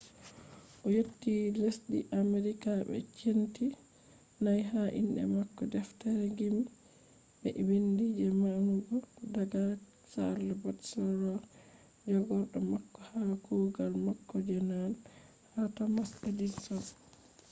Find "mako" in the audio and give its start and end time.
5.35-5.61, 12.71-12.99, 14.07-14.35